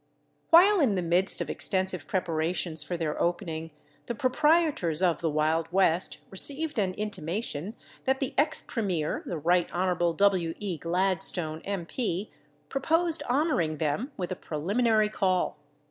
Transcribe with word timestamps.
While 0.49 0.79
in 0.79 0.95
the 0.95 1.03
midst 1.03 1.41
of 1.41 1.49
extensive 1.51 2.07
preparations 2.07 2.81
for 2.81 2.97
their 2.97 3.21
opening, 3.21 3.69
the 4.07 4.15
proprietors 4.15 4.99
of 4.99 5.21
the 5.21 5.29
Wild 5.29 5.71
West 5.71 6.17
received 6.31 6.79
an 6.79 6.95
intimation 6.95 7.75
that 8.05 8.19
the 8.19 8.33
ex 8.35 8.63
premier, 8.63 9.21
the 9.27 9.37
Rt. 9.37 9.69
Hon. 9.71 10.13
W. 10.17 10.55
E. 10.59 10.77
Gladstone, 10.79 11.61
M. 11.65 11.85
P., 11.85 12.31
proposed 12.67 13.21
honoring 13.29 13.77
them 13.77 14.11
with 14.17 14.31
a 14.31 14.35
preliminary 14.35 15.07
call. 15.09 15.59